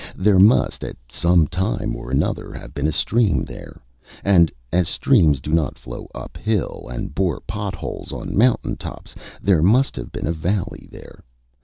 There 0.15 0.39
must 0.39 0.83
at 0.83 0.97
some 1.11 1.45
time 1.45 1.95
or 1.95 2.09
another 2.09 2.51
have 2.53 2.73
been 2.73 2.87
a 2.87 2.91
stream 2.91 3.43
there; 3.45 3.83
and 4.23 4.51
as 4.73 4.89
streams 4.89 5.39
do 5.39 5.53
not 5.53 5.77
flow 5.77 6.09
uphill 6.15 6.89
and 6.89 7.13
bore 7.13 7.39
pot 7.41 7.75
holes 7.75 8.11
on 8.11 8.35
mountain 8.35 8.77
tops, 8.77 9.13
there 9.43 9.61
must 9.61 9.95
have 9.97 10.11
been 10.11 10.25
a 10.25 10.33
valley 10.33 10.89
there. 10.91 11.23